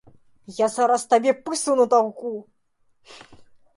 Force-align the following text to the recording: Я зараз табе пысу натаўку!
Я 0.59 0.69
зараз 0.75 1.03
табе 1.11 1.31
пысу 1.49 1.77
натаўку! 1.81 2.31